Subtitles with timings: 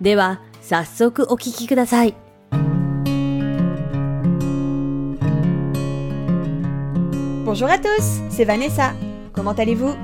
[0.00, 2.14] では、早速お聞きください。
[7.44, 8.94] Bonjour à tous, c'est Vanessa.
[9.32, 9.94] Comment allez-vous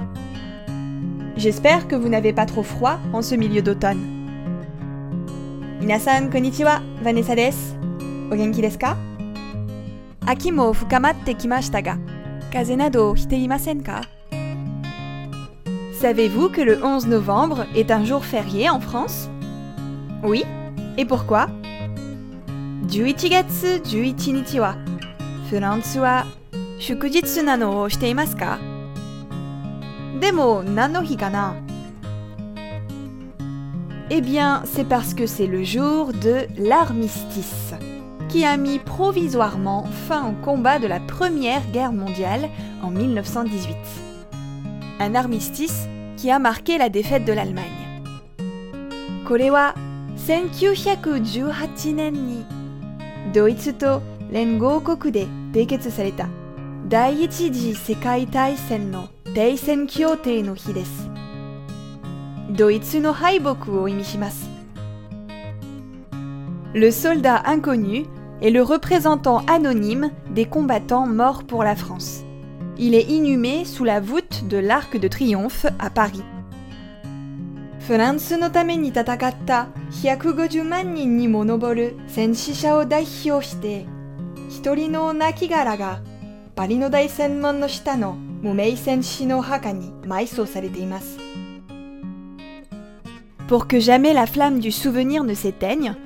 [1.36, 3.98] J'espère que vous n'avez pas trop froid en ce milieu d'automne.
[5.80, 7.74] Minasan konnichiwa, Vanessa desu.
[8.30, 8.96] O genki desu ka
[10.26, 11.96] Aki mo fukamatte kimashita ga,
[12.52, 14.02] kaze nado hite imasen ka
[16.00, 19.28] Savez-vous que le 11 novembre est un jour férié en France
[20.24, 20.44] Oui
[20.96, 21.48] Et pourquoi
[22.86, 24.76] 11月11日は
[25.48, 26.26] フランスは
[26.78, 28.58] 祝日なのをしていますか
[30.20, 31.54] でも何の日かな
[34.12, 37.74] Eh bien, c'est parce que c'est le jour de l'armistice,
[38.28, 42.48] qui a mis provisoirement fin au combat de la Première Guerre mondiale
[42.82, 43.76] en 1918.
[44.98, 47.80] Un armistice qui a marqué la défaite de l'Allemagne.
[49.28, 49.76] これは
[50.24, 52.44] 1918年に
[53.32, 56.28] ドイツと連合国で締結された
[56.88, 61.08] 第一次世界大戦の停戦協定の日です。
[62.50, 64.50] ドイツの敗北を意味します。
[66.74, 68.06] Le soldat inconnu
[68.40, 72.24] est le représentant anonyme des combattants morts pour la France.
[72.76, 76.22] Il est inhumé sous la voûte de l'Arc de Triomphe à Paris.
[77.84, 83.86] フランスのために戦った150万人にも上る戦死者を代表して、
[84.48, 86.00] 一人の亡骸が
[86.54, 91.18] パリの大戦門の下の無名戦士の墓に埋葬されています。
[93.48, 95.96] Pour que jamais la flamme du souvenir ne s'éteigne,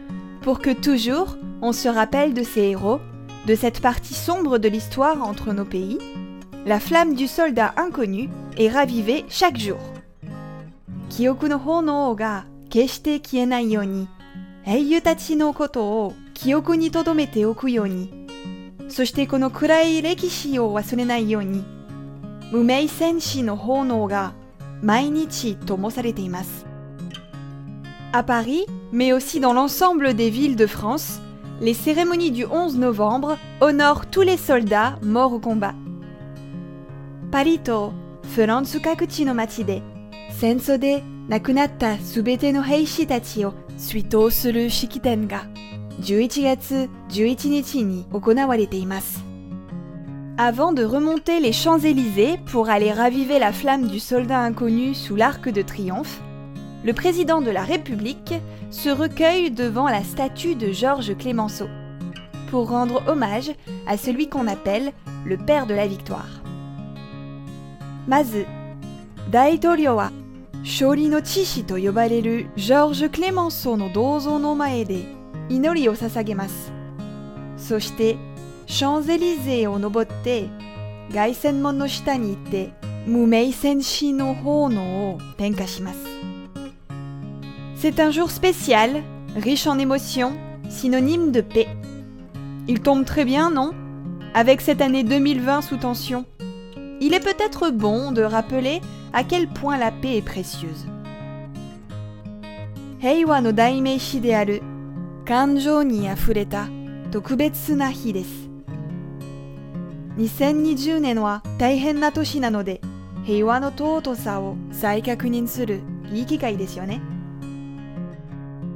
[0.42, 3.00] pour que toujours on se rappelle de ces héros,
[3.46, 5.98] de cette partie sombre de l'histoire entre nos pays,
[6.64, 9.78] la flamme du soldat inconnu est ravivée chaque jour.
[11.08, 14.08] 記憶の炎が決して消えないように、
[14.66, 18.26] 英雄たちのことを記憶に留めておくように、
[18.88, 21.64] そしてこの暗い歴史を忘れないように、
[22.50, 24.34] 無名戦士の炎が
[24.82, 26.66] 毎日灯されています。
[28.12, 31.20] À Paris, mais aussi dans l'ensemble des villes de France,
[31.60, 35.74] les cérémonies du 11 novembre honorent tous les soldats morts au combat.
[37.30, 37.92] パリと
[38.34, 39.82] フランス各地の街で
[40.38, 45.46] 戦争で亡くなったすべての兵士たちを追悼する式典が
[46.00, 49.24] 11月11日に行われています。
[50.36, 55.62] Avant de remonter les Champs-Élysées pour aller raviver la flamme du soldat inconnu sous l'arc de
[55.62, 56.20] triomphe,
[56.84, 58.34] le président de la République
[58.70, 61.68] se recueille devant la statue de Georges Clémenceau
[62.50, 63.52] pour rendre hommage
[63.86, 64.92] à celui qu'on appelle
[65.24, 66.28] le père de la victoire.
[68.06, 68.46] まず、
[69.30, 70.12] 大統領は
[70.62, 75.04] 勝利の知識と呼ばれるジョージ・クレマンソーの銅像の前で
[75.48, 76.72] 祈りを捧げます。
[77.56, 78.16] そして、
[78.66, 80.48] シャンゼリゼを登って、
[81.12, 82.72] 凱旋門の下に行って、
[83.06, 85.98] 無名戦士の炎を点火します。
[87.76, 89.02] C'est un jour spécial,
[89.36, 90.32] riche en émotions,
[90.70, 91.68] synonyme de paix.
[92.66, 93.72] Il tombe très bien, non
[94.32, 96.24] Avec cette année 2020 sous tension.
[97.00, 98.80] Il est peut-être bon de rappeler
[99.12, 100.86] à quel point la paix est précieuse.
[103.00, 104.62] 平和の代名詞である
[105.26, 106.68] 感情にあふれた
[107.10, 108.48] 特別な日です。
[110.16, 112.80] 2020年は大変な年なので
[113.24, 115.80] 平和の尊さを再確認する
[116.12, 117.00] いい機会ですよね。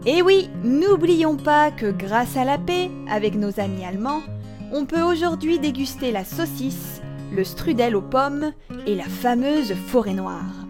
[0.05, 4.23] Et oui, n'oublions pas que grâce à la paix avec nos amis allemands,
[4.73, 7.02] on peut aujourd'hui déguster la saucisse,
[7.36, 8.54] le strudel aux pommes
[8.86, 10.66] et la fameuse forêt noire.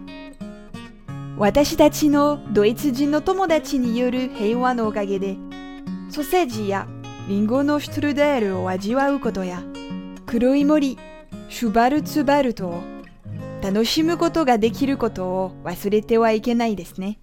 [1.38, 5.36] Watashi tachi no doitsujin no tomodachi ni yoru heiwa no okage de,
[6.10, 6.86] soseji ya
[7.28, 9.58] ringo no strudel o ajiwau koto ya,
[10.30, 10.96] kuroi mori,
[11.48, 12.70] shubaru tsubaru to,
[13.62, 17.16] tanoshimu koto ga dekiru koto o wasurete wa ikenai desu ne.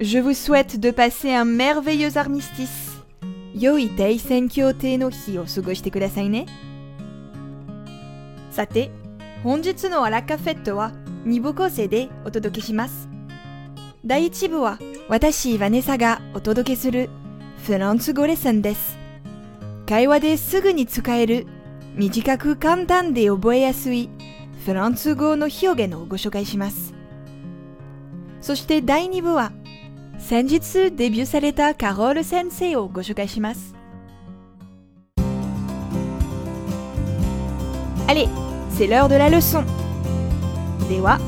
[0.00, 2.98] Je vous souhaite de passer un merveilleux armistice.
[3.54, 6.46] Yoi Tei Senkyo Te no hi o sugoshite kudasai ne.
[8.54, 8.66] さ。
[8.66, 8.90] て、
[9.42, 10.92] 本日のアラカフェットは
[11.26, 13.08] 2部構成でお届けします。
[14.06, 14.78] 第1部は
[15.08, 17.10] 私、ヴァネサがお届けする
[17.66, 18.98] フランス語レッスンです。
[19.86, 21.46] 会話ですぐに使える
[21.94, 24.08] 短く簡単で覚えやすい
[24.64, 26.94] フランス語の表現をご紹介します。
[28.40, 29.52] そして第2部は
[30.18, 33.74] 先日デビューされたカロール先生をご紹介します。
[38.06, 38.28] Allez,
[38.76, 39.62] c'est l'heure de la leçon.
[40.90, 41.18] Dewa,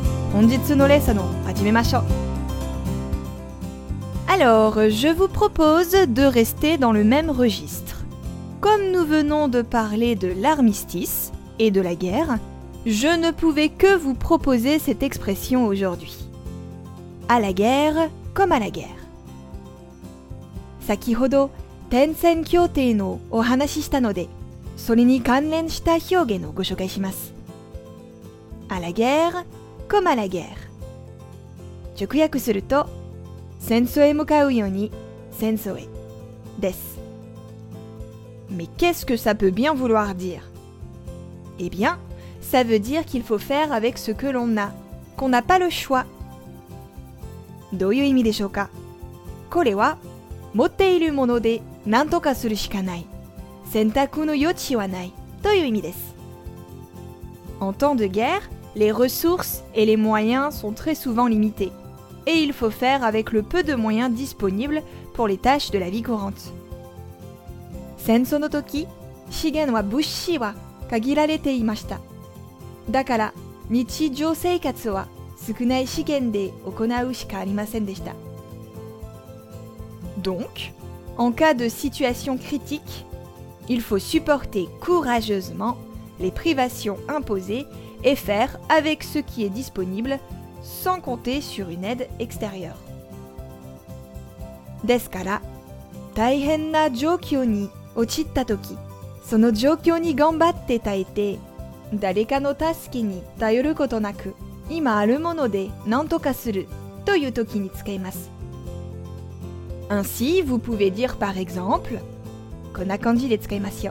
[4.29, 8.05] Alors, je vous propose de rester dans le même registre.
[8.61, 12.39] Comme nous venons de parler de l'armistice et de la guerre,
[12.85, 16.17] je ne pouvais que vous proposer cette expression aujourd'hui.
[17.29, 18.89] À la guerre comme à la guerre.
[20.81, 21.51] Sakihodo,
[21.91, 24.27] Tensen Kyote no ohanashi shita node,
[24.77, 27.36] sore ni kanren shita hyoge no go shokai shimasu
[28.70, 29.46] à la guerre
[29.88, 30.58] comme à la guerre
[32.00, 32.90] 直訳すると
[33.60, 34.92] 戦争へ向かうように
[35.32, 35.88] 戦争へ
[36.60, 37.00] です
[38.50, 40.42] Mais qu'est-ce que ça peut bien vouloir dire
[41.58, 42.00] Eh bien,
[42.42, 44.72] ça veut dire qu'il faut faire avec ce que l'on a,
[45.16, 46.06] qu'on n'a pas le choix.
[47.72, 48.70] どういう意味でしょうか
[49.50, 49.98] これは
[50.54, 53.06] 持っているもので何とかするしかない
[53.72, 56.16] 選択の余地はないという意味です
[57.62, 58.42] En temps de guerre,
[58.77, 61.73] les ressources et les moyens sont très souvent limités,
[62.27, 64.83] et il faut faire avec le peu de moyens disponibles
[65.15, 66.53] pour les tâches de la vie courante.
[67.97, 68.39] Senso
[80.19, 80.73] Donc,
[81.17, 83.07] en cas de situation critique,
[83.71, 85.79] il faut supporter courageusement
[86.21, 87.67] les privations imposées
[88.07, 90.19] et faire avec ce qui est disponible
[90.63, 92.79] sans compter sur une aide extérieure.
[109.91, 112.01] Ainsi, vous pouvez dire par exemple
[112.73, 113.89] Konakanji de tsukaimasu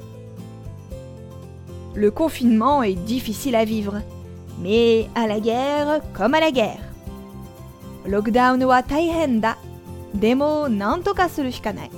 [1.96, 4.02] le confinement est difficile à vivre.
[4.62, 6.80] Mais à la guerre comme à la guerre.
[8.06, 9.56] Lockdown wa taihenda.
[10.14, 11.90] Demo nantoka suru shikanai.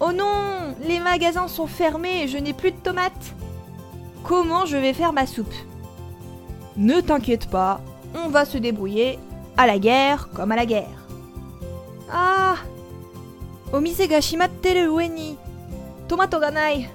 [0.00, 3.34] Oh non, les magasins sont fermés et je n'ai plus de tomates.
[4.22, 5.54] Comment je vais faire ma soupe?
[6.76, 7.80] Ne t'inquiète pas,
[8.14, 9.18] on va se débrouiller,
[9.56, 11.06] à la guerre comme à la guerre.
[12.12, 12.56] Ah
[13.72, 15.36] Omise ga shimatteru ue ni
[16.08, 16.88] tomato ga nai.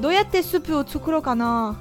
[0.00, 1.80] どうやってスープを作ろうかな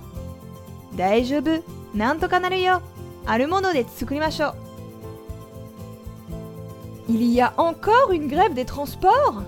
[0.96, 1.64] 大丈夫。
[1.94, 2.82] なんとかなるよ。
[3.26, 4.56] あるもので作りましょう。
[7.10, 9.44] Il y a encore une grève des transports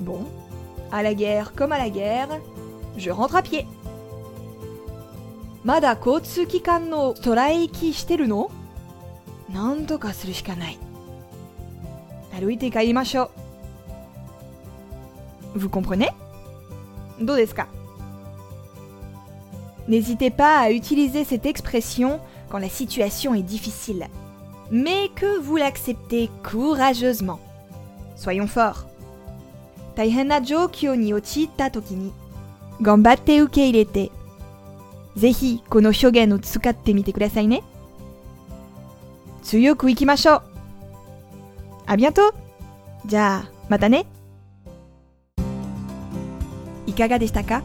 [0.00, 0.20] Bon,
[0.90, 2.40] à la guerre comme à la guerre,
[2.96, 3.66] je rentre à pied.
[5.64, 8.50] まだ交通機関のストライキしてるの
[9.52, 10.78] なんとかするしかない。
[12.38, 13.30] 歩いて帰りましょ
[15.54, 15.58] う。
[15.58, 16.12] Vous comprenez
[17.21, 17.67] dodeska.
[19.87, 24.07] N'hésitez pas à utiliser cette expression quand la situation est difficile,
[24.71, 27.39] mais que vous l'acceptez courageusement.
[28.15, 28.85] Soyons forts.
[29.95, 32.13] Taihena jōkyō ni ochitta toki ni
[32.79, 34.09] gambatte ukeirete.
[35.17, 37.59] Zehi kono shōgen o tsukatte mite kudasai ne.
[39.43, 40.39] Tsuyoku ikimashou.
[41.87, 42.31] À bientôt.
[43.09, 44.03] Ja, mata ne.
[46.91, 46.93] い。
[46.93, 47.63] かがでしたか？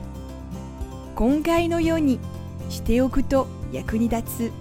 [1.14, 2.18] 今回のように
[2.68, 4.52] しておくと役に立つ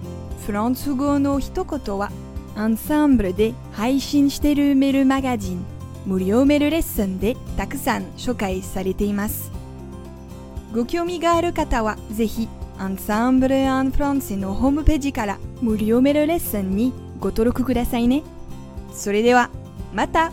[0.46, 2.10] フランス語の一言は
[2.54, 5.64] アンサンブルで配信しているメールマガジン
[6.06, 9.50] 無料メールレッスンでたくさん紹介されています。
[10.72, 18.22] ご興味がある方はぜひアンサンブル・アン・フランセのホームページから無料メールレッスンにご登録くださいね。
[18.92, 19.50] それでは
[19.94, 20.32] また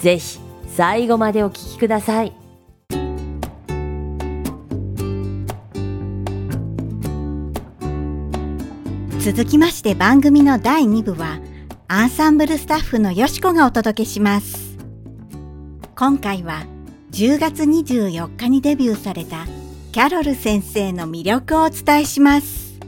[0.00, 0.38] ぜひ
[0.68, 2.32] 最後までお聞きください。
[9.20, 11.40] 続きまして番組の第2部は
[11.88, 14.78] アンサンブルスタッフのよしこがお届けします。
[15.94, 16.64] 今回は
[17.10, 19.44] 10月24日にデビューされた
[19.92, 22.80] キャロル先生の魅力をお伝えします。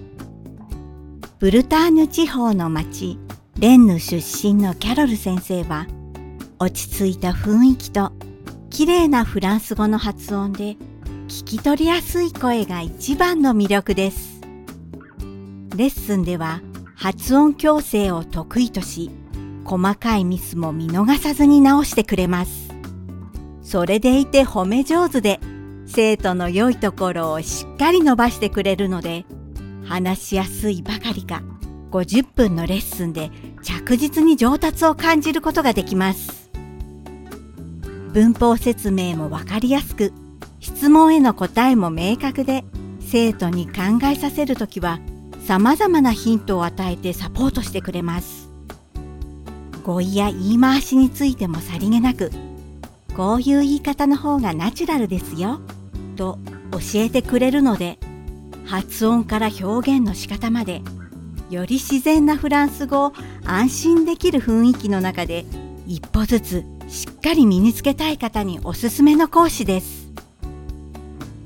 [1.38, 3.18] ブルターニュ地方の町
[3.58, 5.86] レンヌ出身のキャロル先生は
[6.62, 8.12] 落ち着いた雰囲気と
[8.70, 10.76] 綺麗なフランス語の発音で
[11.26, 14.40] 聞き取りやすい声が一番の魅力です。
[15.76, 16.60] レッスンでは
[16.94, 19.10] 発音矯正を得意とし
[19.64, 22.68] 細かいミスも見逃さずに直してくれます。
[23.64, 25.40] それでいて褒め上手で
[25.86, 29.24] 生徒の良いところをしっかり伸ばしてくれるので
[29.84, 31.42] 話しやすいばかりか
[31.90, 33.32] 50分のレッスンで
[33.64, 36.41] 着実に上達を感じることができます。
[38.12, 40.12] 文法説明もわかりやすく
[40.60, 42.64] 質問への答えも明確で
[43.00, 45.00] 生徒に考えさせるときは
[45.46, 48.52] 様々なヒントを与えてサポートしてくれます。
[49.82, 52.30] 語彙や言い回しについてもさりげなく
[53.16, 55.60] こういう言い方の方がナチュラルですよ
[56.16, 56.38] と
[56.70, 57.98] 教えてくれるので
[58.64, 60.82] 発音から表現の仕方まで
[61.50, 63.12] より自然なフランス語を
[63.44, 65.44] 安心できる雰囲気の中で
[65.86, 70.12] 一歩ずつしっかり身につけたい方におすすめの講師です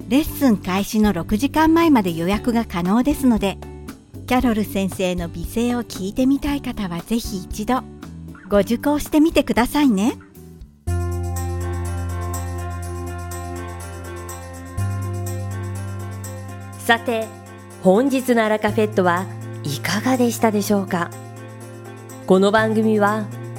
[0.09, 3.57] レッスン開始の6時間前まで予約が可能ですので
[4.26, 7.85] キャロル先生の美声を聞いてみたい方はぜひ一度
[8.49, 10.19] ご受講してみてくださいね。
[16.81, 17.29] さて
[17.83, 19.26] 本日のアラカフェットは
[19.62, 21.11] いかがでしたでしょうか？
[22.26, 23.26] この番組は